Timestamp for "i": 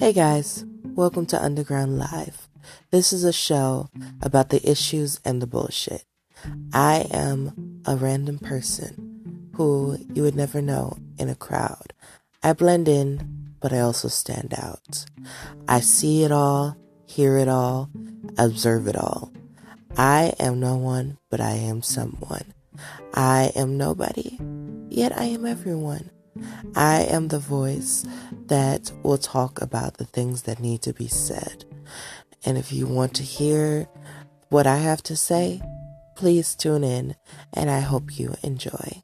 6.72-7.08, 12.44-12.52, 13.72-13.80, 15.66-15.80, 19.96-20.32, 21.40-21.54, 23.14-23.50, 25.18-25.24, 26.74-27.02, 34.66-34.76, 37.70-37.80